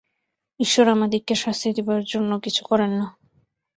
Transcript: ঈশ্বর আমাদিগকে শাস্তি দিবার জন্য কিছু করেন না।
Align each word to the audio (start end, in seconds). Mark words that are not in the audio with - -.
ঈশ্বর 0.59 0.85
আমাদিগকে 0.87 1.35
শাস্তি 1.35 1.69
দিবার 1.73 2.01
জন্য 2.03 2.31
কিছু 2.39 2.61
করেন 2.65 2.91
না। 2.93 3.07